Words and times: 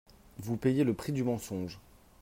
Vous 0.39 0.57
payez 0.57 0.83
le 0.83 0.95
prix 0.95 1.11
du 1.11 1.23
mensonge 1.23 1.77